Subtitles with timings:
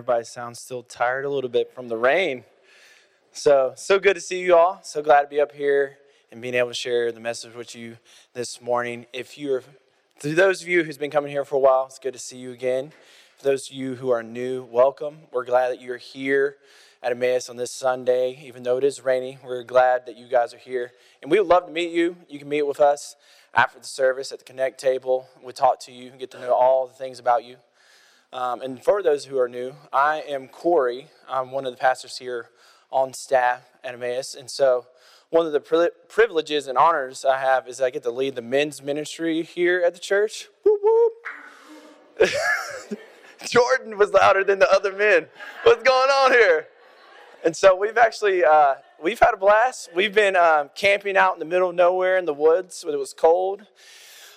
[0.00, 2.42] everybody sounds still tired a little bit from the rain.
[3.32, 4.80] So, so good to see you all.
[4.82, 5.98] So glad to be up here
[6.32, 7.98] and being able to share the message with you
[8.32, 9.04] this morning.
[9.12, 9.62] If you're,
[10.20, 12.36] to those of you who's been coming here for a while, it's good to see
[12.36, 12.92] you again.
[13.38, 15.20] For those of you who are new, welcome.
[15.32, 16.56] We're glad that you're here
[17.02, 19.38] at Emmaus on this Sunday, even though it is rainy.
[19.42, 22.16] We're glad that you guys are here, and we would love to meet you.
[22.28, 23.16] You can meet with us
[23.54, 25.26] after the service at the Connect table.
[25.42, 27.56] We talk to you and get to know all the things about you.
[28.30, 31.06] Um, and for those who are new, I am Corey.
[31.30, 32.50] I'm one of the pastors here
[32.90, 34.34] on staff at Emmaus.
[34.34, 34.84] And so,
[35.30, 38.42] one of the pri- privileges and honors I have is I get to lead the
[38.42, 40.48] men's ministry here at the church.
[40.64, 42.30] Whoop, whoop.
[43.48, 45.26] Jordan was louder than the other men.
[45.62, 46.68] What's going on here?
[47.44, 49.88] And so we've actually uh, we've had a blast.
[49.94, 52.98] We've been um, camping out in the middle of nowhere in the woods when it
[52.98, 53.66] was cold,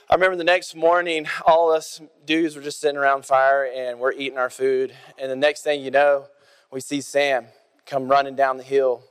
[0.09, 4.11] I remember the next morning, all us dudes were just sitting around fire and we're
[4.11, 4.93] eating our food.
[5.17, 6.27] And the next thing you know,
[6.71, 7.47] we see Sam
[7.87, 9.03] come running down the hill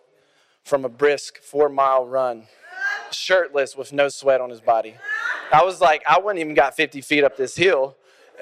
[0.65, 2.45] from a brisk four mile run,
[3.11, 4.95] shirtless with no sweat on his body.
[5.53, 7.97] I was like, I wouldn't even got 50 feet up this hill.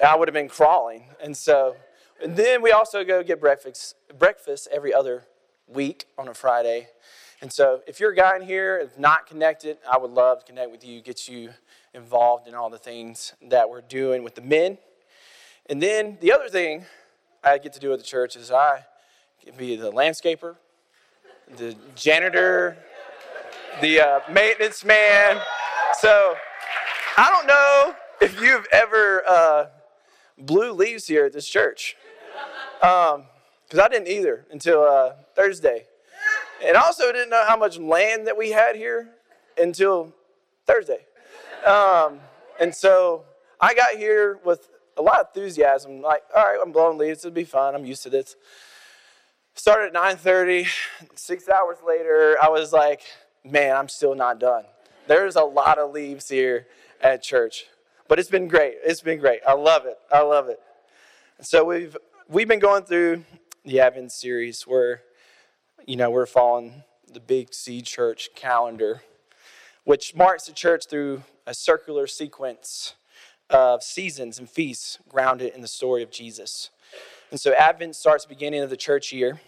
[0.05, 1.05] I would have been crawling.
[1.21, 1.75] And so,
[2.23, 5.25] and then we also go get breakfast, breakfast every other
[5.67, 6.87] week on a Friday.
[7.41, 10.45] And so, if you're a guy in here, if not connected, I would love to
[10.45, 11.49] connect with you, get you
[11.93, 14.77] involved in all the things that we're doing with the men.
[15.67, 16.85] And then the other thing
[17.43, 18.85] I get to do at the church is I
[19.43, 20.55] can be the landscaper,
[21.57, 22.77] the janitor,
[23.81, 25.39] the uh, maintenance man.
[25.99, 26.35] So
[27.17, 29.65] I don't know if you've ever uh,
[30.37, 31.95] blew leaves here at this church.
[32.79, 35.85] Because um, I didn't either until uh, Thursday.
[36.63, 39.09] And also didn't know how much land that we had here
[39.57, 40.13] until
[40.67, 41.05] Thursday.
[41.65, 42.19] Um,
[42.59, 43.23] and so
[43.59, 46.01] I got here with a lot of enthusiasm.
[46.01, 47.25] Like, all right, I'm blowing leaves.
[47.25, 47.75] It'll be fun.
[47.75, 48.35] I'm used to this.
[49.53, 50.67] Started at 9:30.
[51.15, 53.01] Six hours later, I was like,
[53.43, 54.63] man, I'm still not done.
[55.07, 56.67] There's a lot of leaves here
[57.01, 57.65] at church,
[58.07, 58.75] but it's been great.
[58.83, 59.41] It's been great.
[59.47, 59.97] I love it.
[60.11, 60.59] I love it.
[61.41, 61.97] So we've
[62.29, 63.25] we've been going through
[63.65, 65.01] the Advent series where,
[65.85, 69.01] you know, we're following the Big C Church calendar,
[69.83, 72.95] which marks the church through a circular sequence
[73.49, 76.69] of seasons and feasts grounded in the story of Jesus.
[77.31, 79.39] And so Advent starts beginning of the church year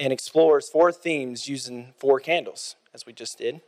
[0.00, 3.60] and explores four themes using four candles, as we just did.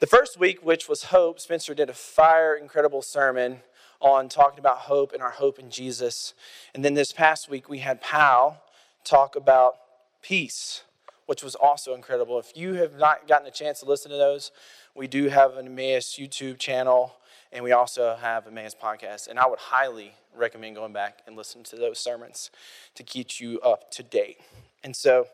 [0.00, 3.60] The first week, which was hope, Spencer did a fire incredible sermon
[4.00, 6.34] on talking about hope and our hope in Jesus.
[6.74, 8.60] And then this past week, we had Pal
[9.04, 9.74] talk about
[10.20, 10.82] peace,
[11.26, 12.38] which was also incredible.
[12.40, 14.50] If you have not gotten a chance to listen to those,
[14.96, 17.14] we do have an Emmaus YouTube channel,
[17.52, 19.28] and we also have Emmaus podcast.
[19.28, 22.50] And I would highly recommend going back and listening to those sermons
[22.94, 24.38] to keep you up to date.
[24.82, 25.26] And so,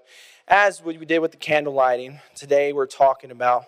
[0.48, 3.66] as we did with the candle lighting, today we're talking about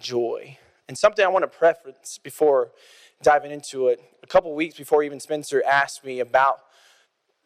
[0.00, 0.58] joy.
[0.88, 2.70] And something I want to preference before
[3.22, 4.00] diving into it.
[4.22, 6.60] A couple weeks before even Spencer asked me about,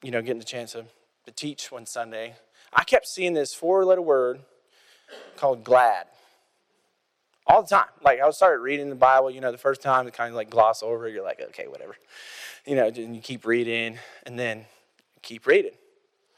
[0.03, 0.85] you know, getting the chance to,
[1.27, 2.35] to teach one Sunday,
[2.73, 4.41] I kept seeing this four-letter word
[5.37, 6.07] called glad
[7.47, 7.89] all the time.
[8.03, 10.51] Like I started reading the Bible, you know, the first time, to kind of like
[10.51, 11.09] gloss over.
[11.09, 11.97] You're like, okay, whatever,
[12.67, 12.87] you know.
[12.87, 14.67] And you keep reading, and then
[15.23, 15.73] keep reading.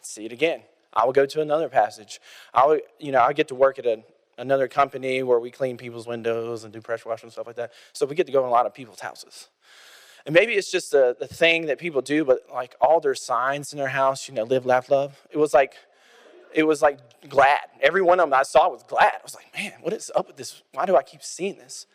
[0.02, 0.62] See it again.
[0.92, 2.20] I will go to another passage.
[2.54, 4.02] I will, you know, I get to work at a,
[4.38, 7.72] another company where we clean people's windows and do pressure washing and stuff like that.
[7.92, 9.48] So we get to go in a lot of people's houses.
[10.24, 13.72] And maybe it's just the, a thing that people do, but like all their signs
[13.72, 15.20] in their house, you know, live, laugh, love.
[15.30, 15.74] It was like
[16.56, 17.60] it was like glad.
[17.82, 19.12] Every one of them I saw was glad.
[19.12, 20.62] I was like, man, what is up with this?
[20.72, 21.86] Why do I keep seeing this?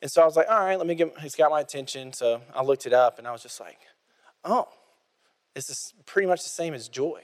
[0.00, 2.12] And so I was like, all right, let me get, it's got my attention.
[2.12, 3.80] So I looked it up and I was just like,
[4.44, 4.68] oh,
[5.54, 7.20] this is pretty much the same as joy.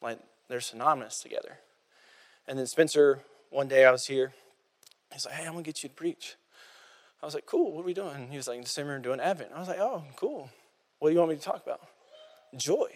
[0.00, 1.58] Like they're synonymous together.
[2.48, 3.20] And then Spencer,
[3.50, 4.32] one day I was here,
[5.12, 6.36] he's like, hey, I'm gonna get you to preach.
[7.22, 8.28] I was like, cool, what are we doing?
[8.30, 9.50] He was like, December, doing Advent.
[9.54, 10.48] I was like, oh, cool.
[11.00, 11.80] What do you want me to talk about?
[12.56, 12.88] Joy.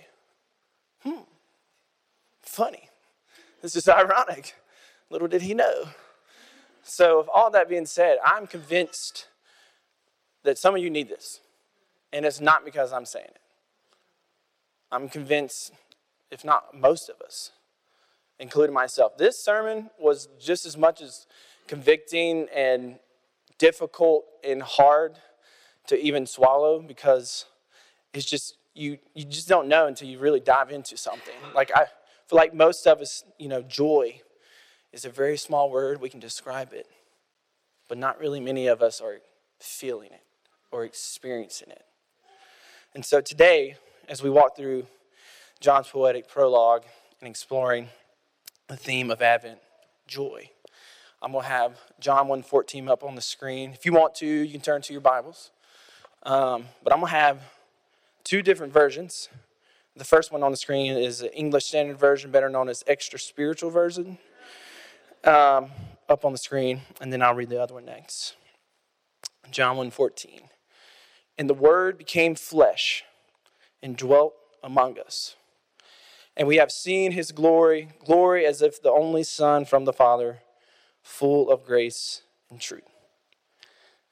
[1.03, 1.21] Hmm
[2.59, 2.89] funny.
[3.63, 4.57] This is ironic.
[5.11, 5.85] Little did he know.
[6.83, 9.29] So, with all that being said, I'm convinced
[10.43, 11.41] that some of you need this.
[12.13, 13.41] And it's not because I'm saying it.
[14.91, 15.73] I'm convinced,
[16.33, 17.53] if not most of us,
[18.41, 21.27] including myself, this sermon was just as much as
[21.69, 22.99] convicting and
[23.59, 25.19] difficult and hard
[25.87, 27.45] to even swallow because
[28.13, 31.35] it's just you, you just don't know until you really dive into something.
[31.55, 31.87] Like I
[32.29, 34.21] feel like most of us, you know, joy
[34.93, 36.01] is a very small word.
[36.01, 36.87] We can describe it,
[37.89, 39.21] but not really many of us are
[39.59, 40.23] feeling it
[40.71, 41.85] or experiencing it.
[42.95, 43.77] And so today,
[44.09, 44.87] as we walk through
[45.61, 46.85] John's poetic prologue
[47.21, 47.89] and exploring
[48.67, 49.59] the theme of Advent,
[50.07, 50.51] joy,
[51.23, 53.73] I'm going to have John 1.14 up on the screen.
[53.73, 55.51] If you want to, you can turn to your Bibles.
[56.25, 57.43] Um, but I'm going to have
[58.23, 59.29] two different versions.
[59.99, 63.19] The first one on the screen is the English Standard Version, better known as Extra
[63.19, 64.17] Spiritual Version,
[65.25, 65.71] um,
[66.09, 68.37] up on the screen, and then I'll read the other one next.
[69.51, 70.43] John 1.14.
[71.37, 73.03] And the Word became flesh
[73.83, 75.35] and dwelt among us.
[76.37, 80.43] And we have seen his glory, glory as if the only Son from the Father,
[81.03, 82.85] full of grace and truth.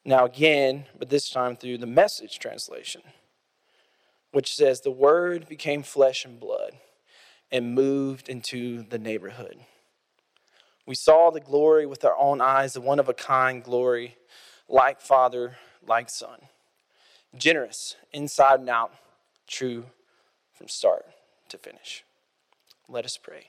[0.04, 3.02] Now, again, but this time through the message translation,
[4.36, 6.72] which says, The Word became flesh and blood
[7.50, 9.56] and moved into the neighborhood.
[10.84, 14.18] We saw the glory with our own eyes, the one of a kind glory,
[14.68, 15.56] like Father,
[15.88, 16.38] like Son.
[17.34, 18.92] Generous, inside and out,
[19.46, 19.86] true
[20.52, 21.06] from start
[21.48, 22.04] to finish.
[22.90, 23.48] Let us pray.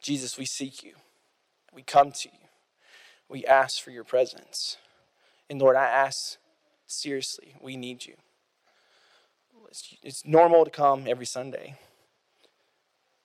[0.00, 0.94] Jesus, we seek you.
[1.74, 2.48] We come to you.
[3.28, 4.78] We ask for your presence.
[5.50, 6.38] And Lord, I ask
[6.86, 8.14] seriously, we need you.
[9.76, 11.76] It's, it's normal to come every Sunday,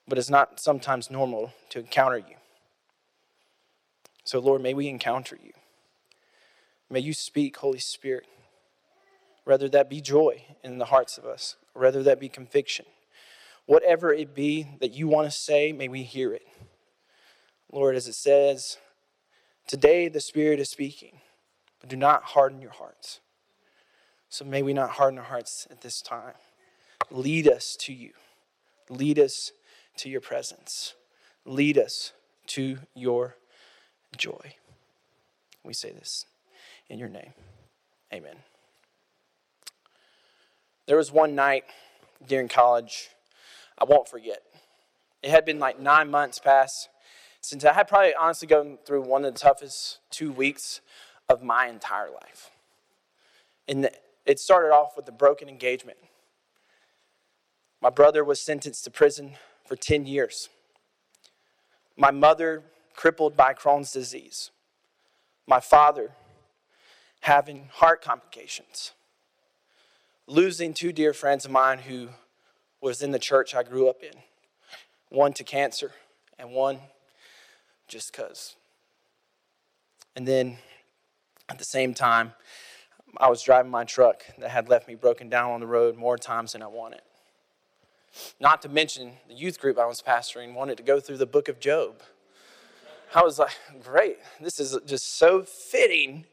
[0.05, 2.35] but it's not sometimes normal to encounter you.
[4.25, 5.53] So, Lord, may we encounter you.
[6.89, 8.27] May you speak, Holy Spirit.
[9.45, 12.85] Rather that be joy in the hearts of us, rather that be conviction.
[13.65, 16.45] Whatever it be that you want to say, may we hear it.
[17.71, 18.77] Lord, as it says,
[19.67, 21.21] today the Spirit is speaking,
[21.79, 23.21] but do not harden your hearts.
[24.31, 26.35] So may we not harden our hearts at this time.
[27.11, 28.11] Lead us to you.
[28.89, 29.51] Lead us
[29.97, 30.95] to your presence.
[31.45, 32.13] Lead us
[32.47, 33.35] to your
[34.15, 34.55] joy.
[35.65, 36.25] We say this
[36.87, 37.33] in your name.
[38.13, 38.37] Amen.
[40.85, 41.65] There was one night
[42.25, 43.09] during college
[43.77, 44.43] I won't forget.
[45.21, 46.87] It had been like nine months past
[47.41, 50.79] since I had probably honestly gone through one of the toughest two weeks
[51.27, 52.51] of my entire life.
[53.67, 53.89] And
[54.25, 55.97] it started off with a broken engagement.
[57.81, 59.33] My brother was sentenced to prison
[59.65, 60.49] for 10 years.
[61.97, 62.63] My mother
[62.95, 64.51] crippled by Crohn's disease.
[65.47, 66.11] My father
[67.21, 68.91] having heart complications.
[70.27, 72.09] Losing two dear friends of mine who
[72.79, 74.13] was in the church I grew up in.
[75.09, 75.91] One to cancer
[76.37, 76.79] and one
[77.87, 78.55] just cuz.
[80.15, 80.57] And then
[81.49, 82.33] at the same time,
[83.17, 86.17] I was driving my truck that had left me broken down on the road more
[86.17, 87.01] times than I wanted.
[88.39, 91.47] Not to mention the youth group I was pastoring wanted to go through the book
[91.47, 92.01] of Job.
[93.13, 93.51] I was like,
[93.83, 96.25] great, this is just so fitting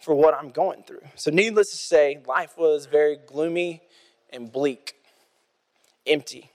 [0.00, 1.02] for what I'm going through.
[1.16, 3.82] So, needless to say, life was very gloomy
[4.30, 4.94] and bleak,
[6.06, 6.50] empty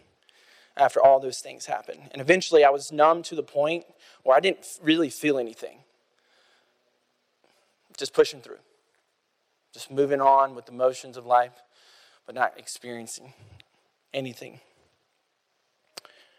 [0.77, 2.01] after all those things happened.
[2.11, 3.85] And eventually, I was numb to the point
[4.23, 5.79] where I didn't really feel anything.
[7.97, 8.57] Just pushing through,
[9.73, 11.63] just moving on with the motions of life,
[12.25, 13.33] but not experiencing
[14.13, 14.59] anything.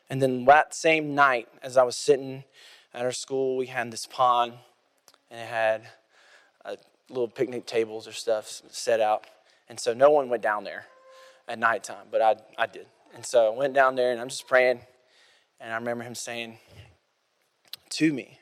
[0.09, 2.45] And then that same night, as I was sitting
[2.93, 4.53] at our school, we had this pond,
[5.31, 5.89] and it had
[6.65, 6.77] a
[7.09, 9.27] little picnic tables or stuff set out.
[9.69, 10.87] And so no one went down there
[11.49, 12.87] at nighttime, but I, I did.
[13.15, 14.81] And so I went down there and I'm just praying.
[15.61, 16.59] And I remember him saying
[17.91, 18.39] to me,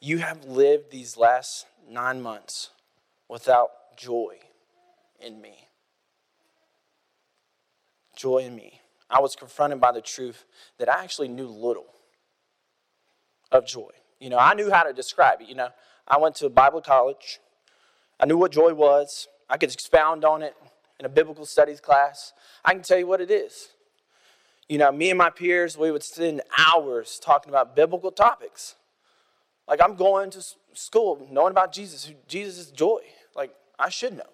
[0.00, 2.70] You have lived these last nine months
[3.28, 4.36] without joy
[5.20, 5.68] in me.
[8.16, 8.80] Joy in me.
[9.10, 10.44] I was confronted by the truth
[10.78, 11.86] that I actually knew little
[13.52, 13.90] of joy.
[14.20, 15.48] You know, I knew how to describe it.
[15.48, 15.68] You know,
[16.06, 17.40] I went to Bible college.
[18.20, 19.28] I knew what joy was.
[19.50, 20.54] I could expound on it
[20.98, 22.32] in a biblical studies class.
[22.64, 23.68] I can tell you what it is.
[24.68, 28.74] You know, me and my peers, we would spend hours talking about biblical topics.
[29.66, 33.00] Like, I'm going to school knowing about Jesus, Jesus is joy.
[33.78, 34.30] I should know.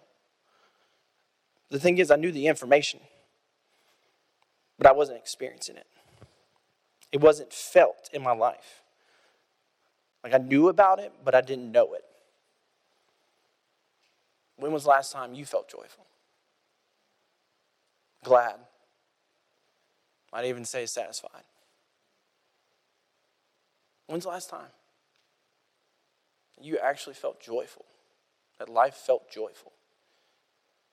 [1.71, 3.01] The thing is, I knew the information,
[4.79, 5.87] but I wasn't experiencing it.
[7.13, 8.83] It wasn't felt in my life.
[10.23, 12.05] Like, I knew about it, but I didn't know it.
[14.57, 16.07] When was the last time you felt joyful?
[18.23, 18.57] Glad.
[20.33, 21.43] Might even say satisfied.
[24.07, 24.69] When's the last time
[26.61, 27.85] you actually felt joyful?
[28.58, 29.73] That life felt joyful?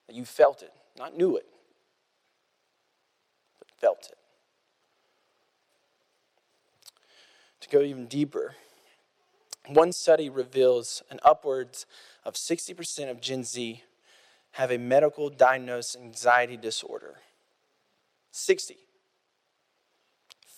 [0.08, 1.46] That you felt it, not knew it,
[3.60, 4.18] but felt it.
[7.62, 8.56] To go even deeper,
[9.68, 11.86] one study reveals an upwards
[12.26, 13.84] of 60% of Gen Z
[14.54, 17.16] have a medical diagnosed anxiety disorder.
[18.32, 18.78] 60.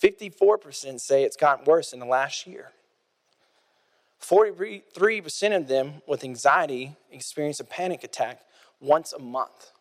[0.02, 2.72] 54% say it's gotten worse in the last year.
[4.24, 8.40] 43% of them with anxiety experience a panic attack
[8.80, 9.72] once a month.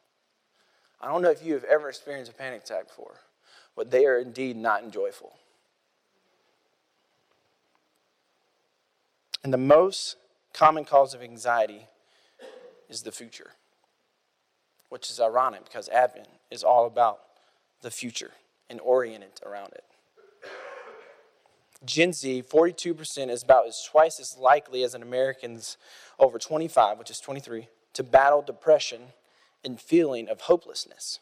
[0.99, 3.19] I don't know if you have ever experienced a panic attack before,
[3.75, 5.33] but they are indeed not enjoyable.
[9.43, 10.17] And the most
[10.53, 11.87] common cause of anxiety
[12.89, 13.51] is the future,
[14.89, 17.19] which is ironic because Advent is all about
[17.81, 18.31] the future
[18.69, 19.83] and oriented around it.
[21.85, 25.77] Gen Z, 42% is about as twice as likely as an American's
[26.17, 29.01] over 25, which is 23, to battle depression
[29.63, 31.19] and feeling of hopelessness.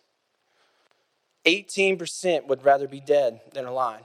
[1.45, 4.03] 18% would rather be dead than alive.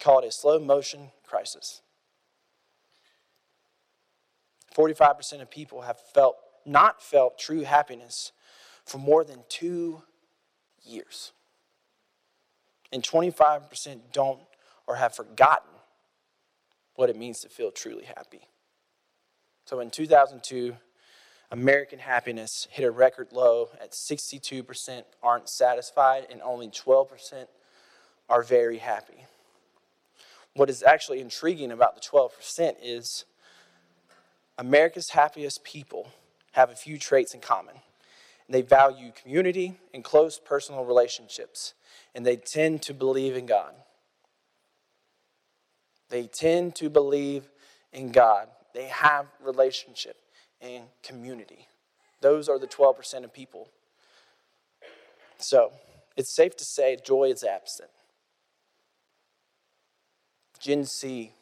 [0.00, 1.80] Call it a slow motion crisis.
[4.76, 8.32] 45% of people have felt not felt true happiness
[8.84, 10.02] for more than 2
[10.82, 11.32] years.
[12.92, 14.40] And 25% don't
[14.86, 15.70] or have forgotten
[16.94, 18.48] what it means to feel truly happy.
[19.66, 20.76] So in 2002,
[21.50, 27.46] American happiness hit a record low at 62% aren't satisfied and only 12%
[28.28, 29.24] are very happy.
[30.54, 33.24] What is actually intriguing about the 12% is
[34.58, 36.08] America's happiest people
[36.52, 37.74] have a few traits in common.
[38.48, 41.74] They value community and close personal relationships,
[42.14, 43.74] and they tend to believe in God.
[46.08, 47.48] They tend to believe
[47.92, 48.48] in God.
[48.74, 50.16] They have relationship
[50.60, 51.66] and community.
[52.20, 53.68] Those are the 12% of people.
[55.38, 55.72] So,
[56.16, 57.90] it's safe to say joy is absent.
[60.58, 61.32] Gen Z,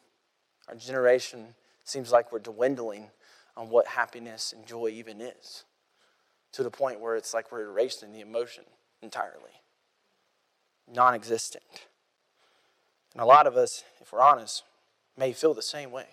[0.67, 3.09] our generation, seems like we're dwindling
[3.55, 5.63] on what happiness and joy even is
[6.51, 8.63] to the point where it's like we're erasing the emotion
[9.01, 9.61] entirely,
[10.91, 11.63] non existent.
[13.15, 14.63] And a lot of us, if we're honest,
[15.17, 16.05] may feel the same way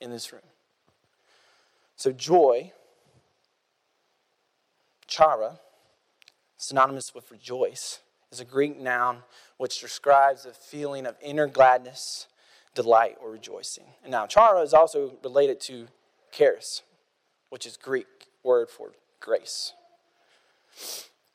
[0.00, 0.40] in this room.
[1.96, 2.72] So, joy,
[5.06, 5.60] chara,
[6.56, 8.00] synonymous with rejoice,
[8.32, 9.18] is a Greek noun
[9.58, 12.26] which describes a feeling of inner gladness,
[12.74, 13.84] delight, or rejoicing.
[14.02, 15.88] And now, chara is also related to
[16.32, 16.82] charis,
[17.50, 18.06] which is Greek
[18.42, 19.74] word for grace,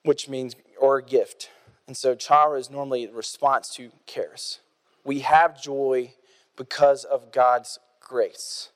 [0.02, 1.52] which means or gift.
[1.86, 4.62] And so, chara is normally a response to charis
[5.06, 6.14] we have joy
[6.58, 8.70] because of God's grace.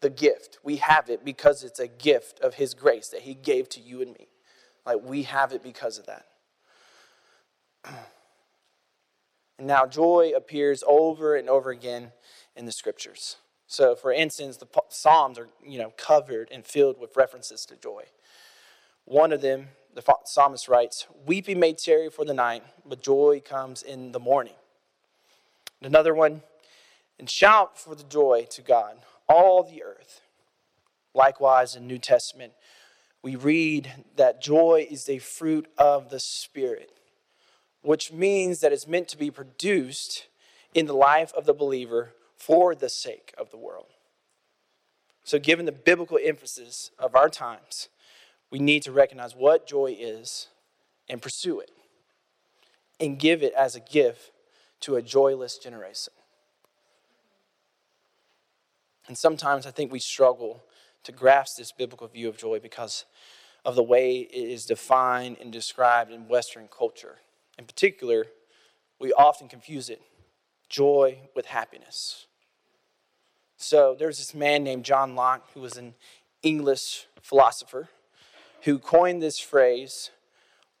[0.00, 0.58] The gift.
[0.62, 4.02] We have it because it's a gift of His grace that He gave to you
[4.02, 4.28] and me.
[4.84, 6.26] Like we have it because of that.
[9.56, 12.10] And now joy appears over and over again
[12.56, 13.36] in the scriptures.
[13.68, 18.02] So, for instance, the Psalms are you know covered and filled with references to joy.
[19.04, 23.84] One of them, the psalmist writes, "Weeping may tarry for the night, but joy comes
[23.84, 24.56] in the morning."
[25.84, 26.40] Another one,
[27.18, 30.22] and shout for the joy to God, all the earth.
[31.12, 32.54] Likewise, in New Testament,
[33.22, 36.90] we read that joy is a fruit of the Spirit,
[37.82, 40.26] which means that it's meant to be produced
[40.72, 43.88] in the life of the believer for the sake of the world.
[45.22, 47.88] So, given the biblical emphasis of our times,
[48.50, 50.48] we need to recognize what joy is
[51.10, 51.70] and pursue it
[52.98, 54.30] and give it as a gift
[54.80, 56.12] to a joyless generation.
[59.06, 60.62] And sometimes I think we struggle
[61.04, 63.04] to grasp this biblical view of joy because
[63.64, 67.16] of the way it is defined and described in Western culture.
[67.58, 68.26] In particular,
[68.98, 70.02] we often confuse it
[70.68, 72.26] joy with happiness.
[73.56, 75.94] So there's this man named John Locke who was an
[76.42, 77.88] English philosopher
[78.62, 80.10] who coined this phrase,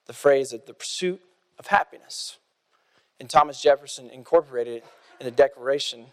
[0.06, 1.20] the phrase of the pursuit
[1.58, 2.38] of happiness.
[3.20, 4.84] And Thomas Jefferson incorporated it
[5.20, 6.06] in the Declaration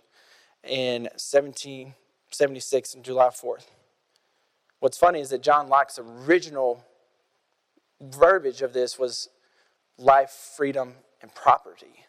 [0.63, 3.65] in 1776 on July 4th.
[4.79, 6.83] What's funny is that John Locke's original
[8.01, 9.29] verbiage of this was
[9.97, 12.05] life, freedom, and property.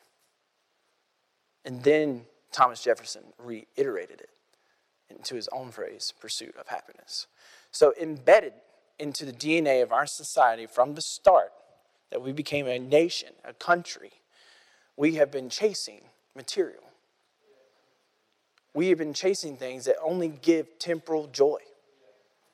[1.64, 4.30] And then Thomas Jefferson reiterated it
[5.10, 7.26] into his own phrase, pursuit of happiness.
[7.70, 8.54] So, embedded
[8.98, 11.52] into the DNA of our society from the start,
[12.10, 14.12] that we became a nation, a country,
[14.96, 16.00] we have been chasing
[16.36, 16.82] material.
[18.74, 21.58] We have been chasing things that only give temporal joy.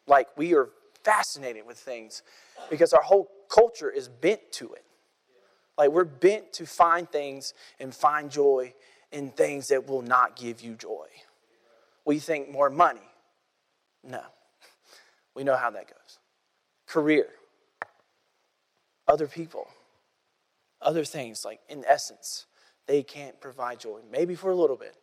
[0.06, 0.70] Like we are
[1.04, 2.22] fascinated with things
[2.70, 4.84] because our whole culture is bent to it.
[5.76, 8.74] Like we're bent to find things and find joy
[9.12, 11.06] in things that will not give you joy.
[12.04, 13.00] We think more money.
[14.02, 14.22] No.
[15.34, 16.18] We know how that goes.
[16.88, 17.28] Career.
[19.06, 19.68] Other people.
[20.80, 22.46] Other things, like in essence,
[22.86, 24.00] they can't provide joy.
[24.10, 24.96] Maybe for a little bit,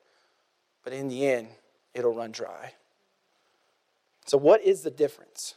[0.83, 1.49] but in the end,
[1.93, 2.73] it'll run dry.
[4.25, 5.55] So, what is the difference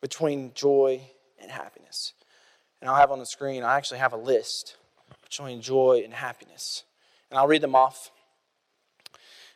[0.00, 1.00] between joy
[1.40, 2.12] and happiness?
[2.80, 4.76] And I'll have on the screen, I actually have a list
[5.22, 6.84] between joy and happiness.
[7.30, 8.10] And I'll read them off.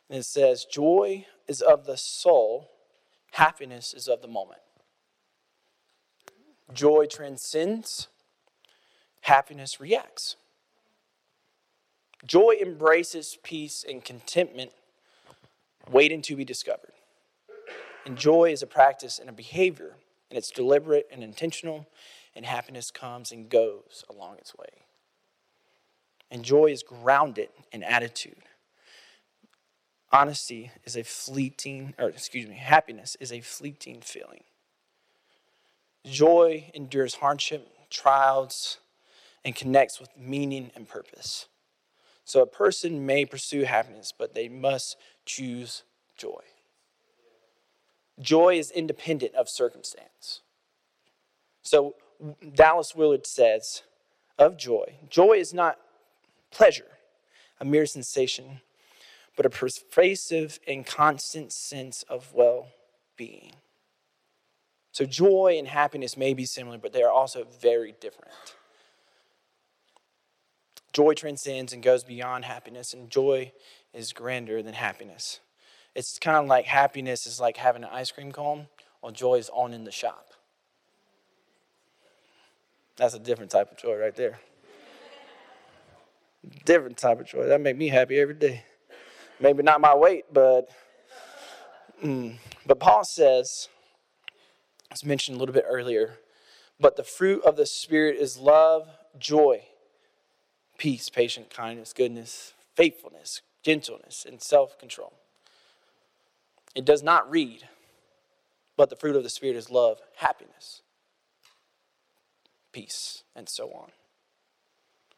[0.09, 2.71] And it says, Joy is of the soul,
[3.33, 4.61] happiness is of the moment.
[6.73, 8.09] Joy transcends,
[9.21, 10.37] happiness reacts.
[12.25, 14.73] Joy embraces peace and contentment,
[15.91, 16.93] waiting to be discovered.
[18.05, 19.97] And joy is a practice and a behavior,
[20.31, 21.87] and it's deliberate and intentional,
[22.35, 24.85] and happiness comes and goes along its way.
[26.31, 28.37] And joy is grounded in attitude.
[30.13, 34.45] Honesty is a fleeting, or excuse me, happiness is a fleeting feeling.
[36.05, 38.79] Joy endures hardship, trials,
[39.45, 41.47] and connects with meaning and purpose.
[42.25, 45.83] So a person may pursue happiness, but they must choose
[46.17, 46.43] joy.
[48.21, 50.41] Joy is independent of circumstance.
[51.63, 51.95] So
[52.55, 53.83] Dallas Willard says
[54.39, 55.79] of joy joy is not
[56.51, 56.99] pleasure,
[57.59, 58.61] a mere sensation,
[59.37, 62.69] but a pervasive and constant sense of well
[63.17, 63.53] being.
[64.93, 68.33] So, joy and happiness may be similar, but they are also very different.
[70.93, 73.53] Joy transcends and goes beyond happiness, and joy
[73.95, 75.41] is grander than happiness.
[75.95, 78.69] It's kind of like happiness is like having an ice cream cone,
[79.01, 80.33] while joy is on in the shop.
[82.97, 84.41] That's a different type of joy right there.
[86.65, 87.47] different type of joy.
[87.47, 88.65] That make me happy every day.
[89.41, 90.69] Maybe not my weight, but
[92.05, 92.37] mm.
[92.67, 93.69] but Paul says
[94.91, 96.19] as mentioned a little bit earlier.
[96.79, 99.63] But the fruit of the Spirit is love, joy,
[100.81, 105.13] peace, patience, kindness, goodness, faithfulness, gentleness, and self control.
[106.75, 107.69] It does not read,
[108.79, 110.81] but the fruit of the Spirit is love, happiness,
[112.73, 113.91] peace, and so on.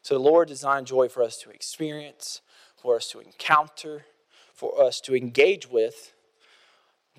[0.01, 2.41] So the Lord designed joy for us to experience,
[2.75, 4.03] for us to encounter,
[4.53, 6.11] for us to engage with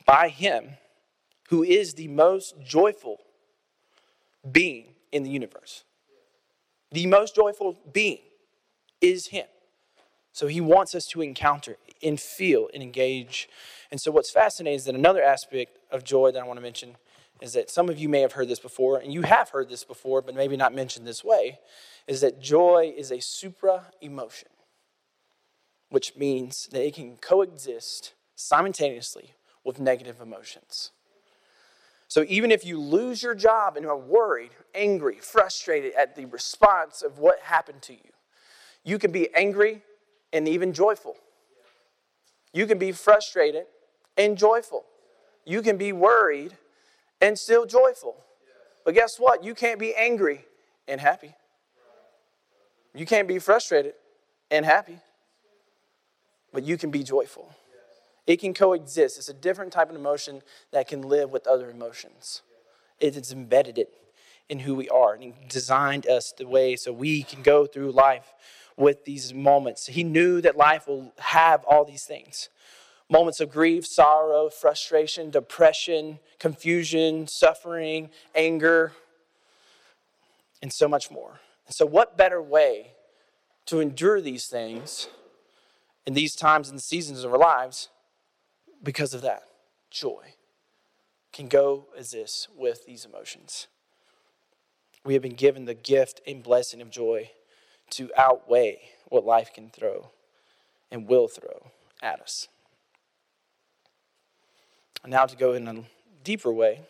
[0.05, 0.73] by Him
[1.49, 3.21] who is the most joyful
[4.53, 5.85] being in the universe.
[6.93, 8.19] The most joyful being
[9.05, 9.47] is Him.
[10.33, 13.49] So He wants us to encounter and feel and engage.
[13.90, 16.97] And so, what's fascinating is that another aspect of joy that I want to mention
[17.40, 19.85] is that some of you may have heard this before, and you have heard this
[19.85, 21.59] before, but maybe not mentioned this way,
[22.07, 24.49] is that joy is a supra emotion,
[25.90, 30.90] which means that it can coexist simultaneously with negative emotions.
[32.09, 37.03] So even if you lose your job and are worried, angry, frustrated at the response
[37.03, 38.12] of what happened to you,
[38.85, 39.83] you can be angry
[40.33, 41.16] and even joyful.
[42.53, 43.66] You can be frustrated
[44.16, 44.85] and joyful.
[45.44, 46.57] You can be worried
[47.20, 48.16] and still joyful.
[48.85, 49.42] But guess what?
[49.42, 50.44] You can't be angry
[50.87, 51.35] and happy.
[52.94, 53.94] You can't be frustrated
[54.51, 54.99] and happy.
[56.53, 57.55] But you can be joyful.
[58.27, 59.18] It can coexist.
[59.18, 60.42] It's a different type of emotion
[60.73, 62.42] that can live with other emotions.
[63.01, 63.87] It is embedded
[64.49, 65.14] in who we are.
[65.14, 68.33] And designed us the way so we can go through life
[68.77, 69.87] with these moments.
[69.87, 72.49] He knew that life will have all these things
[73.11, 78.93] moments of grief, sorrow, frustration, depression, confusion, suffering, anger,
[80.63, 81.41] and so much more.
[81.67, 82.93] And so, what better way
[83.67, 85.09] to endure these things
[86.07, 87.89] in these times and seasons of our lives
[88.83, 89.45] because of that,
[89.91, 90.35] joy
[91.33, 93.67] can go as this with these emotions.
[95.05, 97.31] We have been given the gift and blessing of joy
[97.90, 100.11] to outweigh what life can throw
[100.90, 101.70] and will throw
[102.03, 102.49] at us.
[105.03, 105.85] And now, to go in a
[106.23, 106.81] deeper way,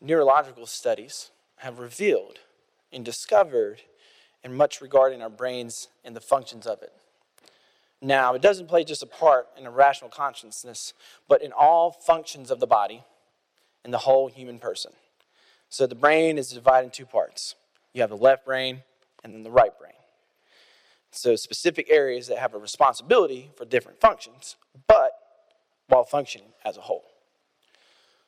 [0.00, 2.38] neurological studies have revealed
[2.92, 3.82] and discovered
[4.44, 6.92] and much regarding our brains and the functions of it.
[8.00, 10.92] Now, it doesn't play just a part in a rational consciousness,
[11.28, 13.02] but in all functions of the body
[13.84, 14.92] in the whole human person.
[15.68, 17.54] So the brain is divided in two parts.
[17.92, 18.82] You have the left brain
[19.26, 19.92] and then the right brain.
[21.10, 24.54] So specific areas that have a responsibility for different functions,
[24.86, 25.10] but
[25.88, 27.04] while functioning as a whole.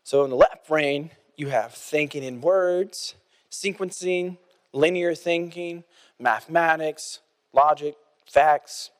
[0.03, 3.15] So in the left brain, you have thinking in words,
[3.51, 4.39] sequencing,
[4.73, 5.85] linear thinking,
[6.19, 7.21] mathematics,
[7.53, 7.95] logic,
[8.27, 8.91] facts.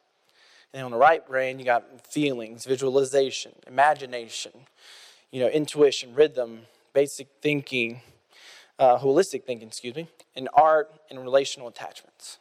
[0.73, 4.53] And on the right brain, you got feelings, visualization, imagination,
[5.33, 6.61] you know, intuition, rhythm,
[6.93, 8.03] basic thinking,
[8.79, 12.39] uh, holistic thinking, excuse me, and art and relational attachments.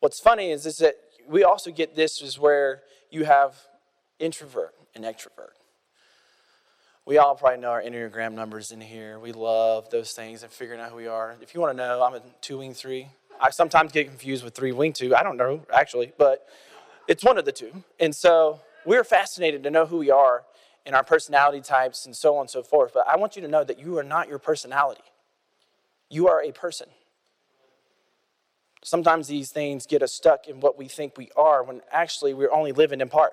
[0.00, 0.94] What's funny is, is that
[1.28, 3.56] we also get this is where you have
[4.18, 5.52] introvert and extrovert.
[7.04, 9.18] We all probably know our Enneagram numbers in here.
[9.18, 11.36] We love those things and figuring out who we are.
[11.40, 13.08] If you want to know, I'm a two wing three.
[13.40, 15.14] I sometimes get confused with three wing two.
[15.14, 16.46] I don't know, actually, but
[17.06, 17.82] it's one of the two.
[17.98, 20.44] And so we're fascinated to know who we are
[20.84, 22.92] and our personality types and so on and so forth.
[22.92, 25.02] But I want you to know that you are not your personality,
[26.10, 26.88] you are a person.
[28.82, 32.52] Sometimes these things get us stuck in what we think we are when actually we're
[32.52, 33.32] only living in part.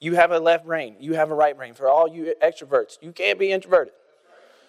[0.00, 1.74] You have a left brain, you have a right brain.
[1.74, 3.92] For all you extroverts, you can't be introverted.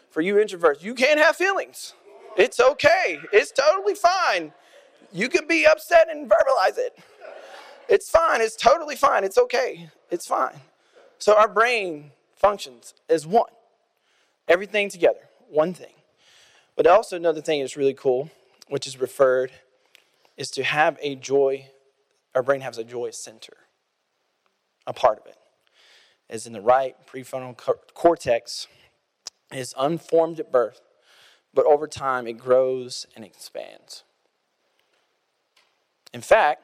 [0.09, 1.93] For you introverts, you can't have feelings.
[2.35, 4.51] It's okay, it's totally fine.
[5.11, 6.97] You can be upset and verbalize it.
[7.87, 10.59] It's fine, it's totally fine, it's okay, it's fine.
[11.19, 13.51] So our brain functions as one,
[14.47, 15.93] everything together, one thing.
[16.79, 18.29] But also, another thing that's really cool,
[18.69, 19.51] which is referred,
[20.37, 21.67] is to have a joy,
[22.33, 23.57] our brain has a joy center
[24.87, 25.35] a part of it.
[26.29, 27.57] Is in the right prefrontal
[27.93, 28.67] cortex
[29.51, 30.79] is unformed at birth,
[31.53, 34.05] but over time it grows and expands.
[36.13, 36.63] In fact,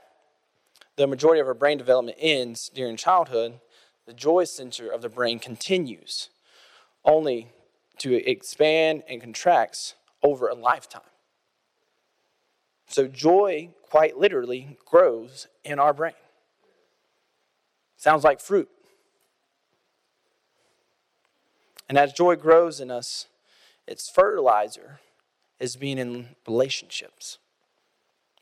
[0.96, 3.60] the majority of our brain development ends during childhood.
[4.06, 6.30] The joy center of the brain continues
[7.04, 7.50] only
[7.98, 11.02] to expand and contracts over a lifetime.
[12.88, 16.14] So, joy quite literally grows in our brain.
[17.98, 18.70] Sounds like fruit.
[21.88, 23.28] And as joy grows in us,
[23.88, 25.00] its fertilizer
[25.60, 27.38] is being in relationships,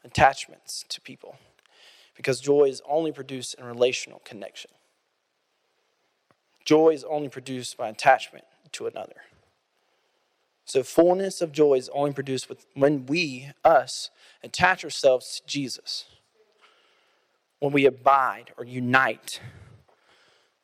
[0.04, 1.38] attachments to people,
[2.16, 4.72] because joy is only produced in relational connection.
[6.64, 9.22] Joy is only produced by attachment to another.
[10.66, 14.10] So, fullness of joy is only produced with, when we, us,
[14.44, 16.06] attach ourselves to Jesus
[17.64, 19.40] when we abide or unite.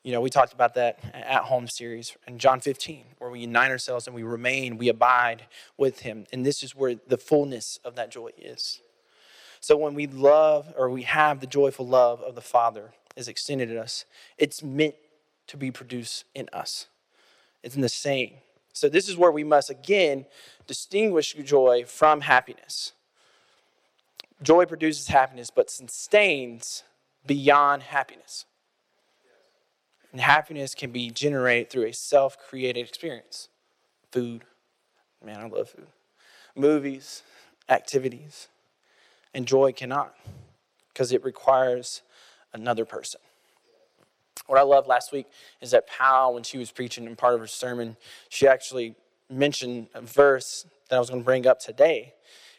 [0.02, 3.70] You know, we talked about that at home series in John 15, where we unite
[3.70, 5.46] ourselves and we remain, we abide
[5.78, 6.26] with Him.
[6.30, 8.82] And this is where the fullness of that joy is.
[9.60, 13.70] So when we love or we have the joyful love of the Father is extended
[13.70, 14.04] to us,
[14.36, 14.94] it's meant
[15.46, 16.86] to be produced in us.
[17.62, 18.32] It's in the same.
[18.72, 20.26] So this is where we must again
[20.66, 22.92] distinguish joy from happiness.
[24.42, 26.84] Joy produces happiness, but sustains
[27.26, 28.46] beyond happiness.
[30.12, 33.48] And happiness can be generated through a self created experience
[34.10, 34.42] food.
[35.24, 35.86] Man, I love food.
[36.56, 37.22] Movies,
[37.68, 38.48] activities.
[39.32, 40.16] And joy cannot
[40.92, 42.02] because it requires
[42.52, 43.20] another person.
[44.50, 45.26] What I loved last week
[45.60, 47.96] is that Powell, when she was preaching in part of her sermon,
[48.30, 48.96] she actually
[49.30, 52.14] mentioned a verse that I was going to bring up today.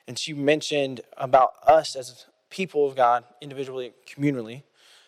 [0.08, 4.64] And she mentioned about us as people of God, individually, communally,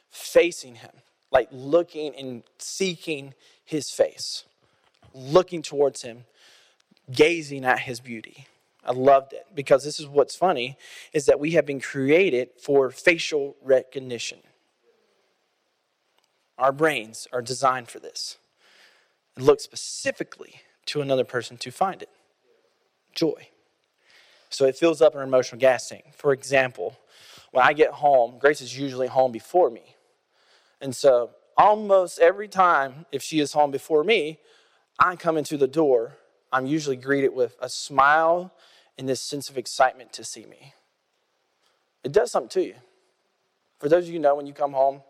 [0.10, 0.92] facing Him,
[1.32, 4.44] like looking and seeking His face,
[5.14, 6.26] looking towards Him,
[7.10, 8.48] gazing at His beauty.
[8.84, 10.78] I loved it because this is what's funny
[11.14, 14.40] is that we have been created for facial recognition.
[16.58, 18.38] Our brains are designed for this.
[19.36, 22.10] And look specifically to another person to find it.
[23.16, 23.48] Joy.
[24.50, 26.06] So it fills up our emotional gas tank.
[26.16, 26.98] For example,
[27.52, 29.96] when I get home, Grace is usually home before me.
[30.80, 34.40] And so almost every time, if she is home before me,
[35.00, 36.18] I come into the door,
[36.52, 38.54] I'm usually greeted with a smile
[38.98, 40.74] and this sense of excitement to see me.
[42.04, 42.76] It does something to you.
[43.80, 45.02] For those of you know, when you come home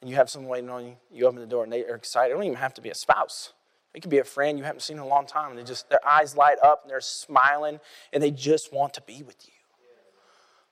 [0.00, 2.32] and you have someone waiting on you, you open the door and they are excited.
[2.32, 3.52] It don't even have to be a spouse.
[3.94, 5.88] It could be a friend you haven't seen in a long time, and they just
[5.88, 7.80] their eyes light up and they're smiling
[8.12, 9.52] and they just want to be with you.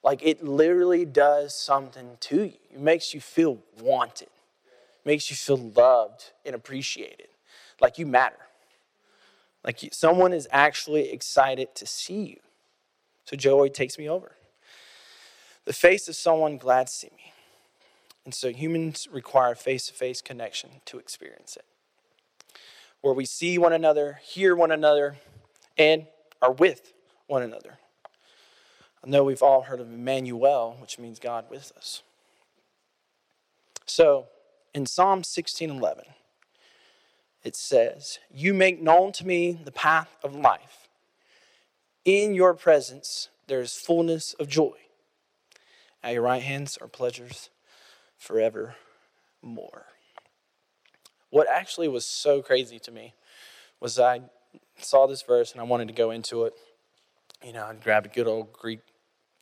[0.03, 2.59] Like it literally does something to you.
[2.73, 7.29] It makes you feel wanted, it makes you feel loved and appreciated,
[7.81, 8.37] like you matter.
[9.65, 12.37] Like you, someone is actually excited to see you.
[13.25, 14.33] So Joey takes me over.
[15.65, 17.26] The face of someone glad to see me.
[18.27, 21.65] And so humans require face to face connection to experience it.
[23.01, 25.19] Where we see one another, hear one another,
[25.79, 26.09] and
[26.43, 26.93] are with
[27.29, 27.79] one another.
[29.05, 32.03] I know we've all heard of Emmanuel, which means God with us.
[33.87, 34.27] So,
[34.75, 36.13] in Psalm 16:11,
[37.45, 40.89] it says, "You make known to me the path of life.
[42.05, 44.81] In your presence there is fullness of joy.
[46.03, 47.51] At your right hands are pleasures
[48.19, 48.75] forevermore.
[51.31, 53.15] What actually was so crazy to me
[53.81, 54.23] was I
[54.79, 56.55] saw this verse and I wanted to go into it.
[57.45, 58.81] You know, I grabbed a good old Greek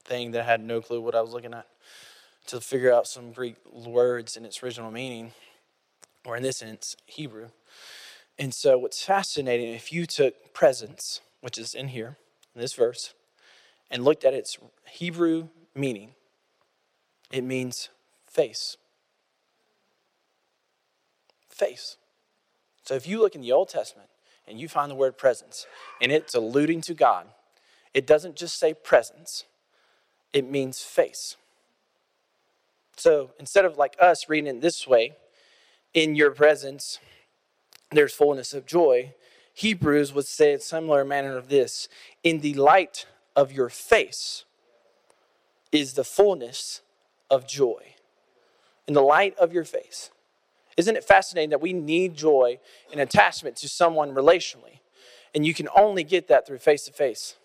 [0.04, 1.66] thing that I had no clue what I was looking at
[2.46, 5.32] to figure out some Greek words in its original meaning,
[6.24, 7.48] or in this instance, Hebrew.
[8.38, 12.18] And so, what's fascinating, if you took presence, which is in here,
[12.54, 13.14] in this verse,
[13.90, 14.58] and looked at its
[14.90, 16.10] Hebrew meaning,
[17.30, 17.88] it means
[18.34, 18.76] face.
[21.48, 21.96] Face.
[22.84, 24.10] So, if you look in the Old Testament
[24.46, 25.66] and you find the word presence
[26.02, 27.28] and it's alluding to God,
[27.94, 29.44] it doesn't just say presence,
[30.32, 31.36] it means face.
[32.96, 35.12] So instead of like us reading it this way,
[35.92, 36.98] in your presence,
[37.90, 39.14] there's fullness of joy.
[39.54, 41.88] Hebrews would say in similar manner of this
[42.22, 44.44] in the light of your face
[45.70, 46.80] is the fullness
[47.30, 47.94] of joy.
[48.86, 50.10] In the light of your face.
[50.76, 52.58] Isn't it fascinating that we need joy
[52.90, 54.80] and attachment to someone relationally?
[55.34, 57.36] And you can only get that through face to face.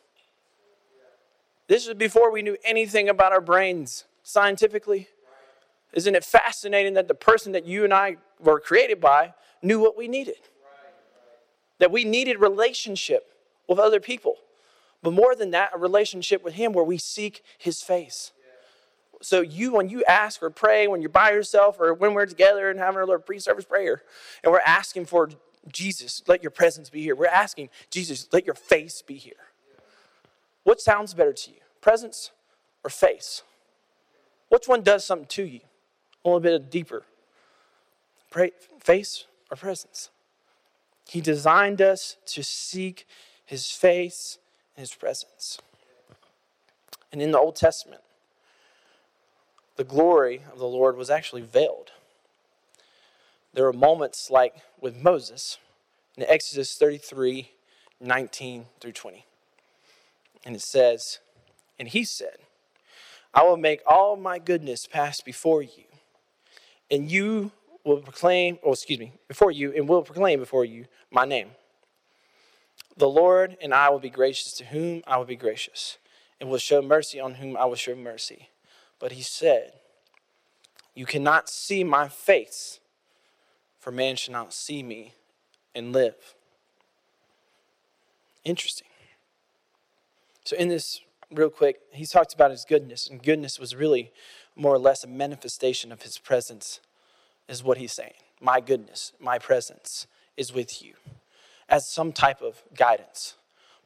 [1.68, 5.08] This was before we knew anything about our brains scientifically.
[5.94, 9.98] Isn't it fascinating that the person that you and I were created by knew what
[9.98, 10.40] we needed?
[11.78, 13.32] That we needed relationship
[13.68, 14.36] with other people.
[15.02, 18.32] But more than that, a relationship with Him where we seek His face.
[19.22, 22.70] So you, when you ask or pray, when you're by yourself or when we're together
[22.70, 24.02] and having our little pre-service prayer,
[24.44, 25.30] and we're asking for
[25.72, 27.16] Jesus, let your presence be here.
[27.16, 29.34] We're asking Jesus, let your face be here.
[30.64, 32.32] What sounds better to you, presence
[32.84, 33.44] or face?
[34.48, 35.62] Which one does something to you?
[36.24, 37.04] A little bit deeper.
[38.30, 40.10] Pray, face or presence?
[41.08, 43.06] He designed us to seek
[43.46, 44.38] his face
[44.76, 45.60] and his presence.
[47.12, 48.02] And in the Old Testament,
[49.80, 51.92] the glory of the Lord was actually veiled.
[53.54, 55.58] There are moments like with Moses
[56.18, 57.52] in Exodus 33
[58.02, 59.26] 19 through 20.
[60.44, 61.20] And it says,
[61.80, 62.40] And he said,
[63.34, 65.86] I will make all my goodness pass before you,
[66.92, 67.52] and you
[67.86, 71.52] will proclaim, or excuse me, before you, and will proclaim before you my name.
[72.98, 75.98] The Lord and I will be gracious to whom I will be gracious,
[76.42, 78.50] and will show mercy on whom I will show mercy.
[79.00, 79.74] But he said,
[80.94, 82.80] You cannot see my face,
[83.80, 85.14] for man shall not see me
[85.74, 86.36] and live.
[88.44, 88.88] Interesting.
[90.44, 94.12] So, in this, real quick, he talked about his goodness, and goodness was really
[94.56, 96.80] more or less a manifestation of his presence,
[97.48, 98.14] is what he's saying.
[98.42, 100.08] My goodness, my presence
[100.38, 100.94] is with you
[101.68, 103.36] as some type of guidance.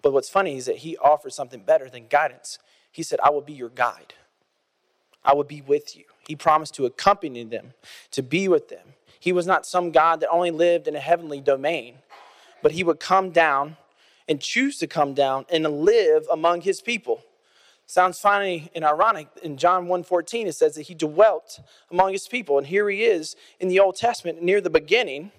[0.02, 2.60] But what's funny is that he offered something better than guidance.
[2.92, 4.14] He said, I will be your guide,
[5.26, 6.06] I would be with you.
[6.28, 7.74] He promised to accompany them,
[8.12, 8.94] to be with them.
[9.20, 11.96] He was not some God that only lived in a heavenly domain,
[12.62, 13.78] but he would come down
[14.28, 17.22] and choose to come down and live among his people.
[17.86, 19.28] Sounds funny and ironic.
[19.42, 21.60] In John 1:14, it says that he dwelt
[21.92, 22.58] among his people.
[22.58, 25.32] And here he is in the Old Testament, near the beginning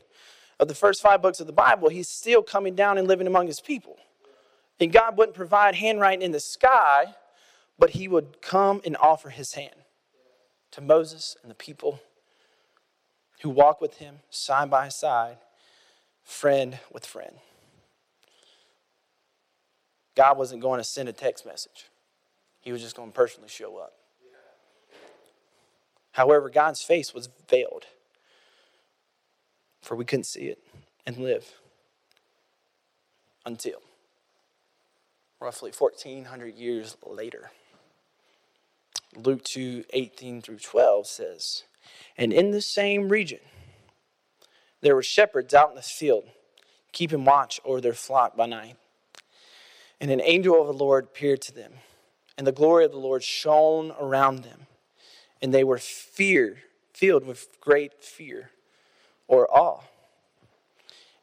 [0.61, 1.89] of the first five books of the Bible.
[1.89, 3.97] He's still coming down and living among his people.
[4.79, 7.15] And God wouldn't provide handwriting in the sky,
[7.79, 9.75] but he would come and offer his hand
[10.71, 12.01] to Moses and the people
[13.43, 15.39] who walk with him side by side,
[16.23, 17.37] friend with friend.
[20.17, 21.91] God wasn't going to send a text message,
[22.61, 23.93] He was just going to personally show up.
[26.13, 27.87] However, God's face was veiled,
[29.83, 30.59] for we couldn't see it
[31.05, 31.61] and live
[33.45, 33.83] until
[35.41, 37.51] roughly 1400 years later.
[39.17, 41.65] Luke 2 18 through 12 says,
[42.17, 43.41] And in the same region,
[44.81, 46.25] there were shepherds out in the field,
[46.93, 48.77] keeping watch over their flock by night.
[50.01, 51.73] And an angel of the Lord appeared to them,
[52.37, 54.67] and the glory of the Lord shone around them,
[55.41, 56.59] and they were feared,
[56.93, 58.51] filled with great fear
[59.29, 59.81] or awe.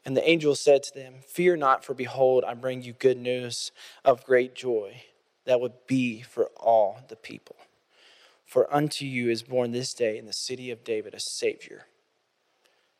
[0.03, 3.71] And the angel said to them, Fear not, for behold, I bring you good news
[4.03, 5.03] of great joy
[5.45, 7.55] that would be for all the people.
[8.51, 11.85] For unto you is born this day in the city of David a Savior,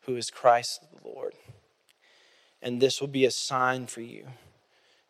[0.06, 1.34] who is Christ the Lord.
[2.62, 4.28] And this will be a sign for you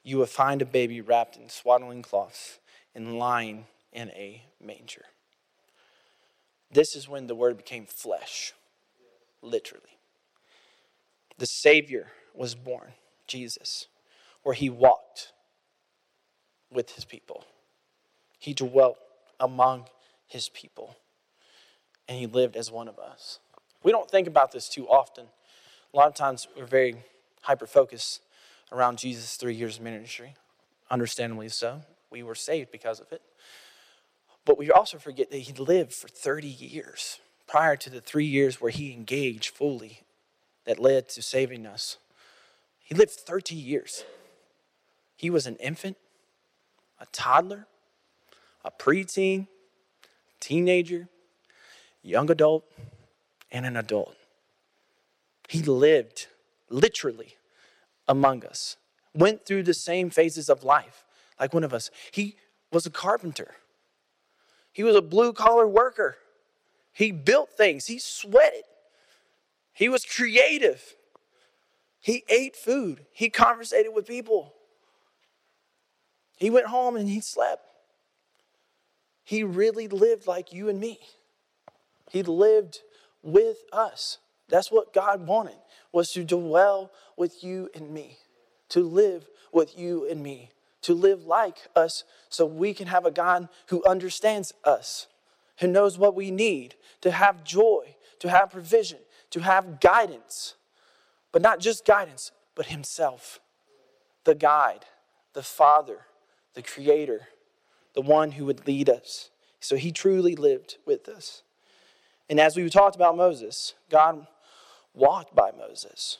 [0.02, 2.58] you will find a baby wrapped in swaddling cloths
[2.94, 5.04] and lying in a manger.
[6.70, 8.52] This is when the word became flesh,
[9.42, 9.98] literally.
[11.38, 12.92] The Savior was born,
[13.26, 13.86] Jesus,
[14.42, 15.32] where he walked
[16.70, 17.44] with his people,
[18.38, 18.96] He dwelt
[19.38, 19.84] among
[20.32, 20.96] his people,
[22.08, 23.38] and he lived as one of us.
[23.82, 25.26] We don't think about this too often.
[25.92, 26.96] A lot of times we're very
[27.42, 28.22] hyper focused
[28.72, 30.34] around Jesus' three years of ministry,
[30.90, 31.82] understandably so.
[32.10, 33.20] We were saved because of it.
[34.46, 38.60] But we also forget that he lived for 30 years prior to the three years
[38.60, 40.00] where he engaged fully
[40.64, 41.98] that led to saving us.
[42.80, 44.04] He lived 30 years.
[45.16, 45.98] He was an infant,
[46.98, 47.66] a toddler,
[48.64, 49.48] a preteen,
[50.42, 51.08] teenager,
[52.02, 52.64] young adult,
[53.50, 54.16] and an adult.
[55.48, 56.26] He lived
[56.68, 57.36] literally
[58.08, 58.76] among us,
[59.14, 61.04] went through the same phases of life
[61.38, 61.90] like one of us.
[62.10, 62.36] He
[62.72, 63.54] was a carpenter,
[64.72, 66.16] he was a blue collar worker.
[66.94, 68.64] He built things, he sweated,
[69.72, 70.82] he was creative.
[72.00, 74.54] He ate food, he conversated with people.
[76.36, 77.71] He went home and he slept.
[79.24, 80.98] He really lived like you and me.
[82.10, 82.80] He lived
[83.22, 84.18] with us.
[84.48, 85.56] That's what God wanted
[85.92, 88.16] was to dwell with you and me,
[88.70, 90.50] to live with you and me,
[90.82, 95.06] to live like us so we can have a God who understands us,
[95.60, 98.98] who knows what we need, to have joy, to have provision,
[99.30, 100.54] to have guidance.
[101.30, 103.40] But not just guidance, but Himself,
[104.24, 104.84] the guide,
[105.34, 106.00] the Father,
[106.54, 107.28] the Creator,
[107.94, 109.30] the one who would lead us.
[109.60, 111.42] So He truly lived with us.
[112.28, 114.26] And as we talked about Moses, God
[114.94, 116.18] walked by Moses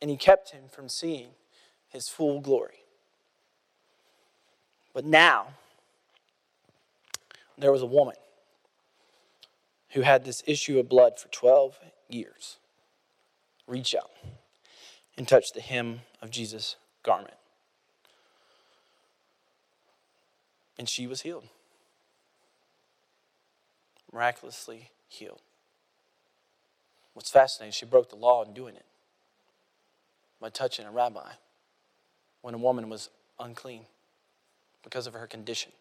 [0.00, 1.28] and he kept him from seeing
[1.88, 2.84] his full glory.
[4.94, 5.48] But now,
[7.56, 8.16] there was a woman
[9.90, 12.58] who had this issue of blood for 12 years
[13.66, 14.10] reach out
[15.16, 17.34] and touch the hem of Jesus' garment.
[20.78, 21.44] And she was healed.
[24.12, 25.40] Miraculously healed.
[27.14, 28.86] What's fascinating, she broke the law in doing it
[30.40, 31.32] by touching a rabbi
[32.42, 33.10] when a woman was
[33.40, 33.82] unclean
[34.84, 35.72] because of her condition.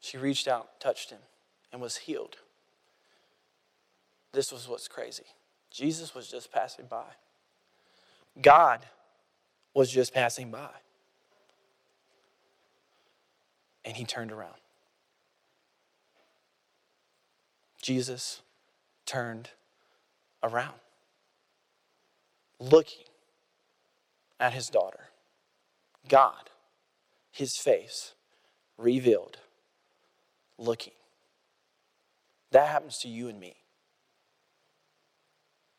[0.00, 1.18] She reached out, touched him,
[1.72, 2.36] and was healed.
[4.32, 5.24] This was what's crazy.
[5.70, 7.04] Jesus was just passing by.
[8.40, 8.86] God
[9.74, 10.70] was just passing by.
[13.84, 14.54] And he turned around.
[17.82, 18.42] Jesus
[19.06, 19.50] turned
[20.42, 20.74] around,
[22.58, 23.04] looking
[24.38, 25.08] at his daughter.
[26.08, 26.50] God,
[27.30, 28.12] his face
[28.76, 29.38] revealed,
[30.58, 30.92] looking.
[32.50, 33.56] That happens to you and me.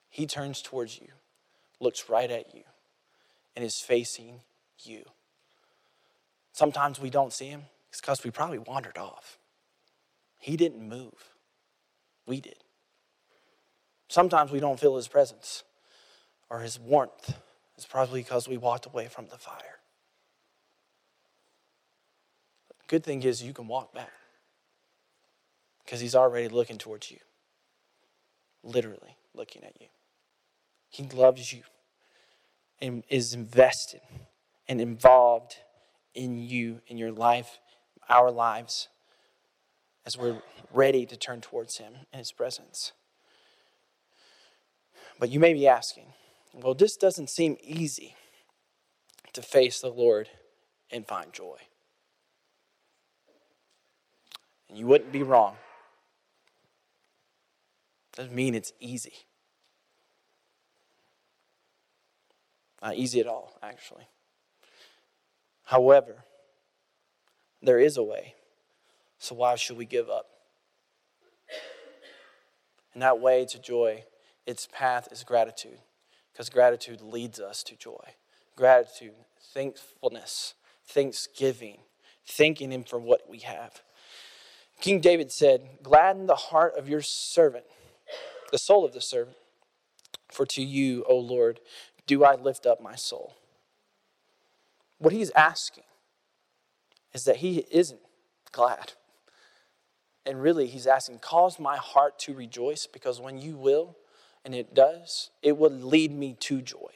[0.10, 1.08] He turns towards you,
[1.80, 2.64] looks right at you,
[3.56, 4.42] and is facing
[4.84, 5.04] you.
[6.52, 9.38] Sometimes we don't see him, it's because we probably wandered off.
[10.38, 11.36] He didn't move.
[12.26, 12.56] We did.
[14.08, 15.64] Sometimes we don't feel his presence
[16.50, 17.36] or his warmth.
[17.76, 19.80] It's probably because we walked away from the fire.
[22.80, 24.12] The good thing is you can walk back
[25.84, 27.18] because he's already looking towards you,
[28.64, 29.88] literally looking at you.
[30.90, 31.64] He loves you
[32.82, 34.02] and is invested
[34.68, 35.58] and involved
[36.14, 37.60] in you, in your life,
[38.10, 38.88] our lives
[40.06, 40.42] as we're
[40.74, 42.92] ready to turn towards Him in His presence.
[45.20, 46.14] But you may be asking,
[46.54, 48.16] well, this doesn't seem easy
[49.34, 50.30] to face the Lord
[50.90, 51.58] and find joy.
[54.68, 55.56] And you wouldn't be wrong.
[58.16, 59.14] Doesn't mean it's easy.
[62.82, 64.08] Not easy at all, actually.
[65.66, 66.26] However,
[67.62, 68.36] there is a way.
[69.20, 70.28] So why should we give up?
[72.94, 74.04] And that way to joy,
[74.46, 75.80] its path is gratitude,
[76.32, 78.16] because gratitude leads us to joy.
[78.56, 79.14] Gratitude,
[79.54, 80.56] thankfulness,
[80.86, 81.78] thanksgiving,
[82.26, 83.82] thanking Him for what we have.
[84.82, 87.66] King David said, Gladden the heart of your servant,
[88.52, 89.38] the soul of the servant,
[90.32, 91.60] for to you, O Lord,
[92.08, 93.36] do I lift up my soul.
[94.98, 95.84] What he's asking
[97.14, 98.02] is that he isn't
[98.52, 98.94] glad.
[100.26, 103.98] And really, he's asking, cause my heart to rejoice because when you will,
[104.46, 106.92] and it does, it will lead me to joy.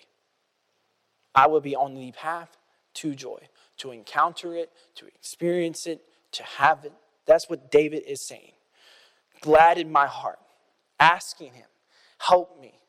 [1.34, 2.55] I will be on the path
[2.95, 6.01] to joy, to encounter it, to experience it,
[6.34, 6.93] to have it.
[7.26, 8.51] That's what David is saying.
[9.41, 10.39] Glad in my heart,
[10.99, 11.68] asking him,
[12.20, 12.80] help me,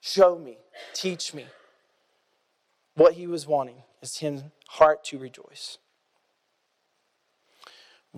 [0.00, 0.58] show me,
[0.94, 1.46] teach me.
[2.94, 5.78] What he was wanting is his heart to rejoice.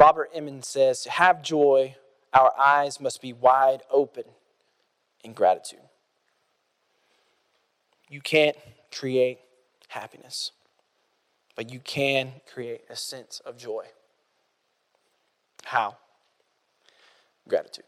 [0.01, 1.95] Robert Emmons says, To have joy,
[2.33, 4.25] our eyes must be wide open
[5.23, 5.83] in gratitude.
[8.09, 8.57] You can't
[8.91, 9.41] create
[9.89, 10.53] happiness,
[11.55, 13.85] but you can create a sense of joy.
[15.65, 15.99] How?
[17.47, 17.85] Gratitude.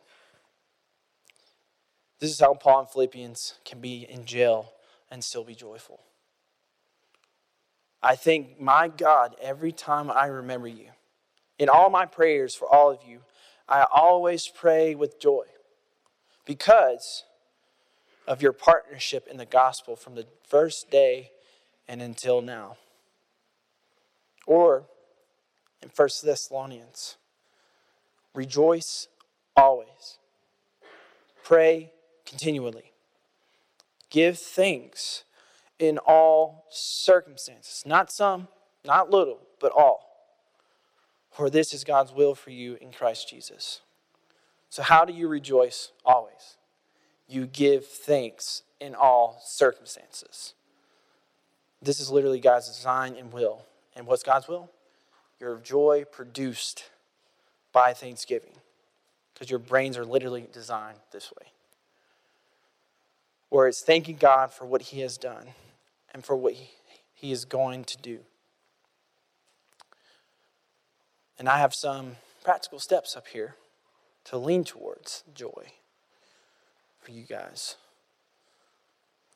[2.20, 4.74] This is how Paul and Philippians can be in jail
[5.10, 6.00] and still be joyful.
[8.02, 10.88] I thank my God every time I remember you.
[11.62, 13.20] In all my prayers for all of you,
[13.68, 15.44] I always pray with joy
[16.44, 17.22] because
[18.26, 21.30] of your partnership in the gospel from the first day
[21.86, 22.78] and until now.
[24.44, 24.86] Or
[25.80, 27.16] in 1 Thessalonians,
[28.34, 29.06] rejoice
[29.56, 30.18] always,
[31.44, 31.92] pray
[32.26, 32.90] continually,
[34.10, 35.22] give thanks
[35.78, 38.48] in all circumstances, not some,
[38.84, 40.11] not little, but all.
[41.32, 43.80] For this is God's will for you in Christ Jesus.
[44.68, 46.56] So, how do you rejoice always?
[47.26, 50.54] You give thanks in all circumstances.
[51.80, 53.64] This is literally God's design and will.
[53.96, 54.70] And what's God's will?
[55.40, 56.90] Your joy produced
[57.72, 58.52] by thanksgiving.
[59.32, 61.48] Because your brains are literally designed this way.
[63.48, 65.48] Where it's thanking God for what He has done
[66.12, 66.54] and for what
[67.14, 68.20] He is going to do.
[71.38, 73.56] And I have some practical steps up here
[74.24, 75.72] to lean towards joy
[77.00, 77.76] for you guys.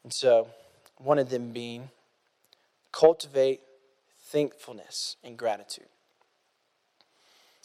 [0.03, 0.49] And so,
[0.99, 1.91] one of them being
[2.93, 3.61] cultivate
[4.23, 5.89] thankfulness and gratitude.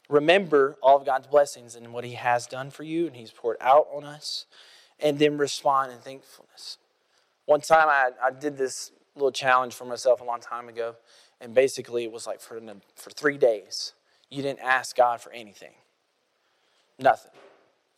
[0.09, 3.57] Remember all of God's blessings and what He has done for you and He's poured
[3.61, 4.45] out on us,
[4.99, 6.77] and then respond in thankfulness.
[7.45, 10.95] One time I, I did this little challenge for myself a long time ago,
[11.39, 12.59] and basically it was like for,
[12.95, 13.93] for three days,
[14.31, 15.73] you didn't ask God for anything.
[16.97, 17.31] Nothing.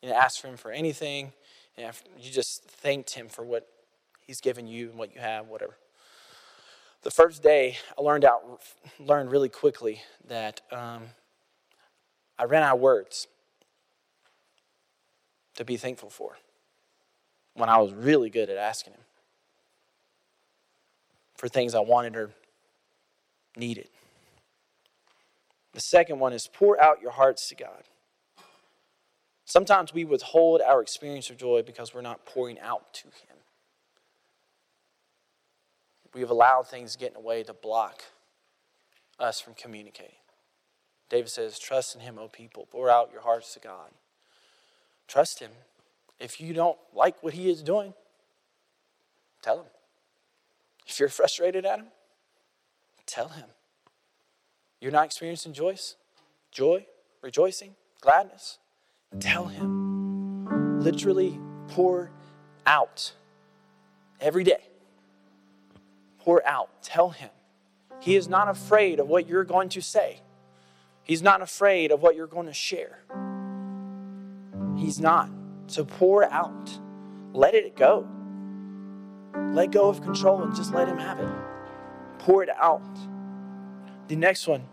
[0.02, 1.32] You didn't ask for Him for anything.
[1.78, 3.70] You just thanked Him for what
[4.22, 5.78] He's given you and what you have, whatever.
[7.04, 8.62] The first day, I learned out,
[9.00, 11.04] learned really quickly that um,
[12.40, 13.28] I ran out of words
[15.56, 16.38] to be thankful for
[17.54, 19.02] when I was really good at asking Him
[21.36, 22.32] for things I wanted or
[23.56, 23.90] needed.
[25.74, 27.84] The second one is pour out your hearts to God.
[29.45, 33.38] Sometimes we withhold our experience of joy because we're not pouring out to Him.
[36.13, 38.03] We have allowed things to get in the way to block
[39.19, 40.15] us from communicating.
[41.09, 42.67] David says, Trust in Him, O people.
[42.71, 43.89] Pour out your hearts to God.
[45.07, 45.51] Trust Him.
[46.19, 47.93] If you don't like what He is doing,
[49.41, 49.71] tell Him.
[50.88, 51.88] If you're frustrated at Him,
[53.05, 53.45] tell Him.
[54.84, 55.78] You're not experiencing joy,
[56.52, 56.86] joy,
[57.22, 58.58] rejoicing, gladness,
[59.18, 60.82] tell Him.
[60.82, 62.12] Literally pour
[62.66, 63.14] out
[64.20, 64.68] every day.
[66.20, 66.84] Pour out.
[66.84, 67.30] Tell Him.
[68.02, 70.20] He is not afraid of what you're going to say.
[71.04, 73.00] He's not afraid of what you're going to share.
[74.76, 75.30] He's not.
[75.68, 76.78] So pour out.
[77.32, 78.06] Let it go.
[79.54, 81.32] Let go of control and just let Him have it.
[82.20, 82.84] Pour it out.
[84.10, 84.68] The next one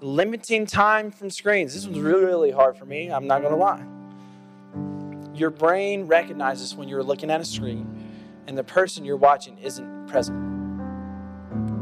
[0.00, 1.74] limiting time from screens.
[1.74, 3.08] This was really, really hard for me.
[3.08, 3.84] I'm not going to lie.
[5.34, 7.86] Your brain recognizes when you're looking at a screen
[8.46, 10.38] and the person you're watching isn't present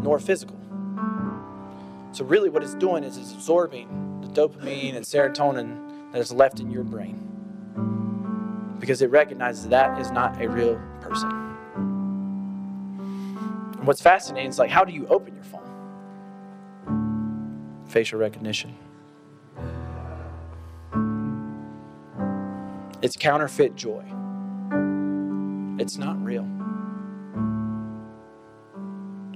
[0.03, 0.57] nor physical.
[2.13, 6.61] So, really, what it's doing is it's absorbing the dopamine and serotonin that is left
[6.61, 7.25] in your brain
[8.81, 11.31] because it recognizes that is not a real person.
[13.79, 15.45] And what's fascinating is like, how do you open your?
[17.89, 18.77] Facial recognition.
[23.01, 24.05] It's counterfeit joy.
[25.79, 26.47] It's not real.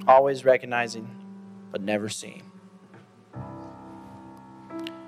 [0.07, 1.09] Always recognizing,
[1.71, 2.43] but never seeing.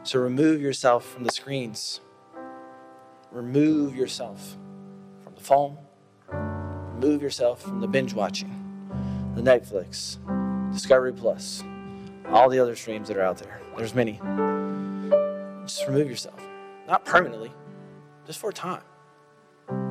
[0.04, 2.00] So remove yourself from the screens.
[3.32, 4.56] Remove yourself
[5.22, 5.78] from the phone.
[6.28, 8.50] Remove yourself from the binge watching,
[9.34, 10.18] the Netflix,
[10.72, 11.64] Discovery Plus
[12.26, 13.60] all the other streams that are out there.
[13.76, 14.20] There's many.
[15.66, 16.40] Just remove yourself.
[16.86, 17.52] Not permanently,
[18.26, 18.82] just for a time.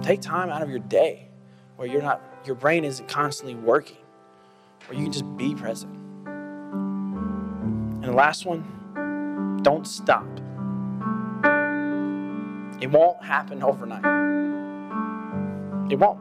[0.01, 1.29] Take time out of your day
[1.75, 3.97] where you're not your brain isn't constantly working.
[4.87, 5.95] Where you can just be present.
[6.25, 10.27] And the last one, don't stop.
[12.81, 14.03] It won't happen overnight.
[15.89, 16.19] It won't.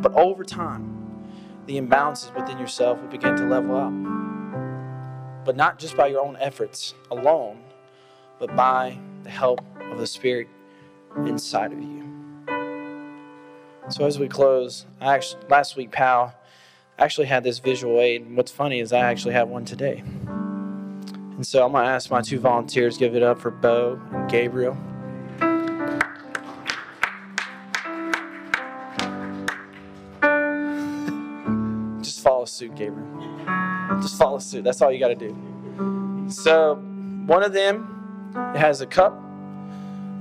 [0.00, 0.96] But over time,
[1.66, 4.19] the imbalances within yourself will begin to level out
[5.44, 7.62] but not just by your own efforts alone,
[8.38, 9.60] but by the help
[9.90, 10.48] of the Spirit
[11.26, 12.00] inside of you.
[13.88, 16.34] So as we close, I actually last week, pal,
[16.98, 18.22] actually had this visual aid.
[18.22, 20.02] And what's funny is I actually have one today.
[20.26, 24.76] And so I'm gonna ask my two volunteers, give it up for Bo and Gabriel.
[32.02, 33.08] Just follow suit, Gabriel.
[34.00, 34.64] Just follow suit.
[34.64, 35.36] That's all you gotta do.
[36.28, 36.76] So
[37.26, 39.20] one of them has a cup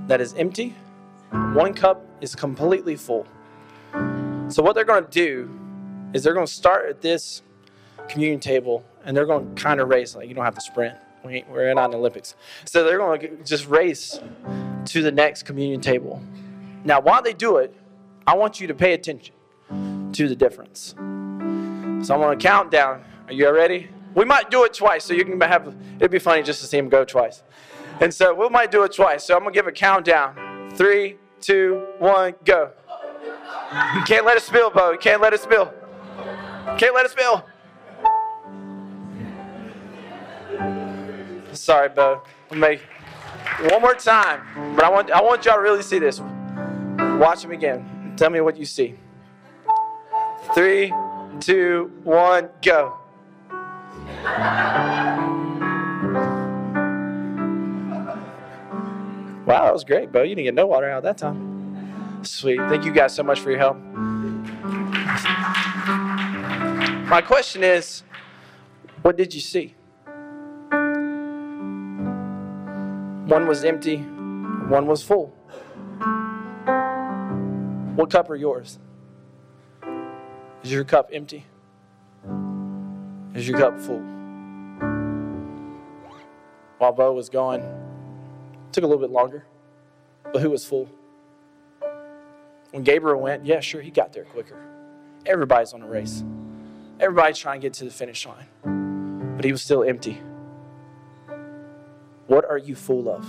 [0.07, 0.75] that is empty.
[1.53, 3.27] One cup is completely full.
[4.49, 5.49] So what they're gonna do
[6.13, 7.43] is they're gonna start at this
[8.07, 10.15] communion table and they're gonna kind of race.
[10.15, 10.95] Like you don't have to sprint.
[11.23, 12.35] We we're not in the Olympics.
[12.65, 14.19] So they're gonna just race
[14.85, 16.21] to the next communion table.
[16.83, 17.75] Now, while they do it,
[18.25, 19.35] I want you to pay attention
[20.13, 20.95] to the difference.
[20.97, 23.03] So I'm gonna count down.
[23.29, 23.87] Are you ready?
[24.15, 25.75] We might do it twice, so you can have.
[25.99, 27.43] It'd be funny just to see him go twice.
[28.01, 29.23] And so we might do it twice.
[29.23, 30.71] So I'm gonna give a countdown.
[30.73, 32.71] Three, two, one, go.
[33.93, 34.93] You can't let it spill, Bo.
[34.93, 35.71] You can't let it spill.
[36.79, 37.45] Can't let it spill.
[41.53, 42.23] Sorry, Bo.
[42.51, 42.81] Make
[43.69, 44.41] one more time,
[44.75, 46.19] but I want I want y'all to really see this.
[46.19, 48.15] Watch him again.
[48.17, 48.95] Tell me what you see.
[50.55, 50.91] Three,
[51.39, 52.98] two, one, go.
[59.45, 60.21] Wow, that was great, Bo.
[60.21, 62.23] You didn't get no water out that time.
[62.23, 62.59] Sweet.
[62.69, 63.77] Thank you guys so much for your help.
[67.09, 68.03] My question is
[69.01, 69.75] what did you see?
[73.25, 75.33] One was empty, one was full.
[77.95, 78.77] What cup are yours?
[80.63, 81.45] Is your cup empty?
[83.39, 84.01] Is your cup full?
[86.77, 87.61] While Bo was gone,
[88.73, 89.45] took a little bit longer,
[90.33, 90.89] but who was full?
[92.71, 94.61] When Gabriel went, yeah, sure, he got there quicker.
[95.25, 96.21] Everybody's on a race.
[96.99, 100.21] Everybody's trying to get to the finish line, but he was still empty.
[102.27, 103.25] What are you full of?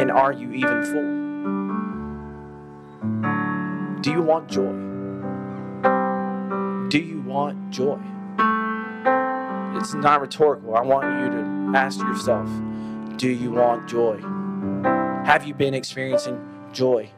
[0.00, 1.20] And are you even full?
[4.00, 4.72] Do you want joy?
[6.88, 8.00] Do you want joy?
[9.74, 10.74] It's not rhetorical.
[10.76, 12.48] I want you to ask yourself
[13.16, 14.20] Do you want joy?
[15.24, 16.40] Have you been experiencing
[16.72, 17.10] joy?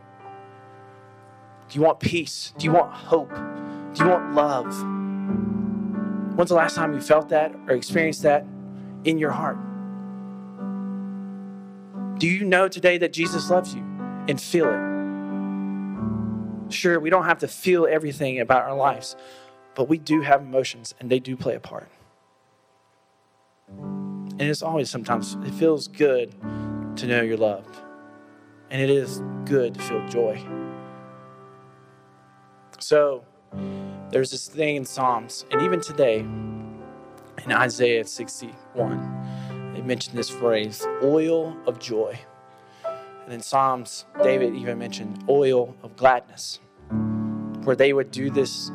[1.68, 2.52] Do you want peace?
[2.58, 3.34] Do you want hope?
[3.94, 4.66] Do you want love?
[6.36, 8.44] When's the last time you felt that or experienced that
[9.04, 9.56] in your heart?
[12.18, 13.82] Do you know today that Jesus loves you
[14.28, 14.94] and feel it?
[16.72, 19.16] Sure, we don't have to feel everything about our lives,
[19.74, 21.88] but we do have emotions and they do play a part.
[23.68, 26.34] And it's always sometimes, it feels good
[26.96, 27.76] to know you're loved.
[28.70, 30.44] And it is good to feel joy.
[32.78, 33.24] So,
[34.10, 40.86] there's this thing in Psalms, and even today in Isaiah 61, they mention this phrase,
[41.02, 42.18] oil of joy.
[43.24, 46.60] And in Psalms, David even mentioned oil of gladness,
[47.64, 48.70] where they would do this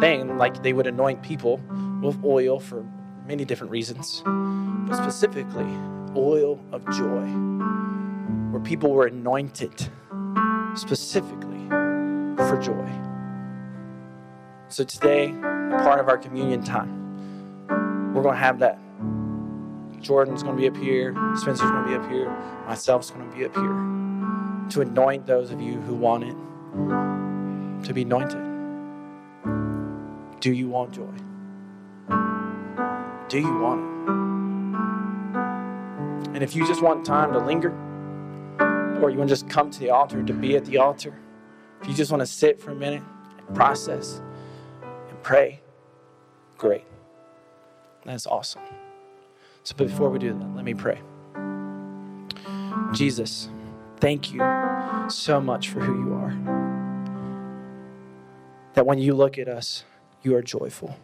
[0.00, 1.60] thing like they would anoint people
[2.02, 2.84] with oil for
[3.28, 5.70] many different reasons, but specifically,
[6.16, 7.26] oil of joy,
[8.50, 9.90] where people were anointed
[10.74, 12.88] specifically for joy.
[14.68, 15.28] So today,
[15.82, 18.78] part of our communion time, we're going to have that.
[20.00, 22.30] Jordan's going to be up here, Spencer's going to be up here,
[22.66, 27.92] myself's going to be up here to anoint those of you who want it to
[27.92, 28.40] be anointed.
[30.40, 31.12] Do you want joy?
[33.28, 33.88] Do you want it?
[36.34, 37.70] And if you just want time to linger,
[39.02, 41.18] or you want to just come to the altar to be at the altar,
[41.82, 43.02] if you just want to sit for a minute
[43.38, 44.22] and process
[44.82, 45.60] and pray,
[46.56, 46.84] great.
[48.04, 48.62] That's awesome.
[49.62, 51.00] So before we do that, let me pray.
[52.92, 53.50] Jesus,
[53.98, 54.40] thank you
[55.10, 56.32] so much for who you are.
[58.72, 59.84] That when you look at us,
[60.22, 60.96] you are joyful.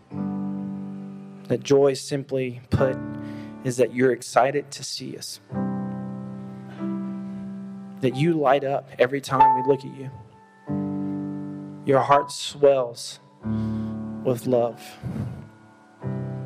[1.55, 2.97] That joy, simply put,
[3.63, 5.39] is that you're excited to see us.
[8.01, 10.11] That you light up every time we look at you.
[11.87, 13.21] Your heart swells
[14.25, 14.83] with love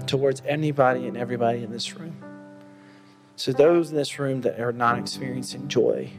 [0.06, 2.14] towards anybody and everybody in this room.
[3.36, 6.10] So, those in this room that are not experiencing joy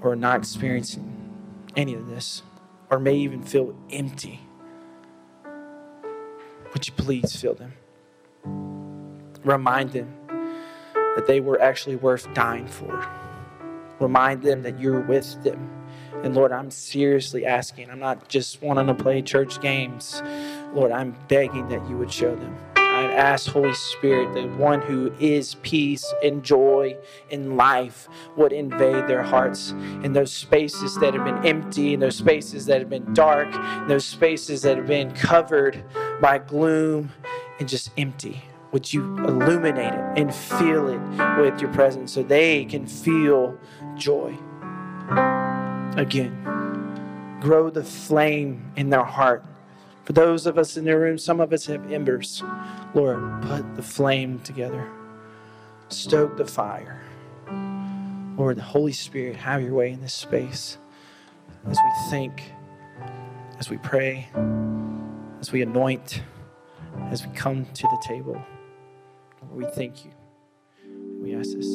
[0.00, 1.14] or not experiencing
[1.76, 2.42] any of this,
[2.90, 4.47] or may even feel empty,
[6.72, 7.72] would you please fill them?
[9.44, 10.14] Remind them
[11.16, 13.06] that they were actually worth dying for.
[14.00, 15.70] Remind them that you're with them.
[16.22, 20.22] And Lord, I'm seriously asking, I'm not just wanting to play church games.
[20.72, 22.56] Lord, I'm begging that you would show them.
[22.98, 26.96] I ask, Holy Spirit, the one who is peace and joy
[27.30, 29.70] in life would invade their hearts
[30.02, 33.86] in those spaces that have been empty, in those spaces that have been dark, in
[33.86, 35.84] those spaces that have been covered
[36.20, 37.12] by gloom
[37.60, 38.42] and just empty.
[38.72, 43.56] Would you illuminate it and fill it with your presence so they can feel
[43.94, 44.36] joy?
[45.96, 49.44] Again, grow the flame in their heart.
[50.08, 52.42] For those of us in the room, some of us have embers.
[52.94, 54.88] Lord, put the flame together,
[55.90, 57.02] stoke the fire.
[58.38, 60.78] Lord, the Holy Spirit, have your way in this space
[61.66, 62.54] as we think,
[63.58, 64.30] as we pray,
[65.40, 66.22] as we anoint,
[67.10, 68.42] as we come to the table.
[69.42, 70.12] Lord, we thank you.
[71.20, 71.66] We ask this.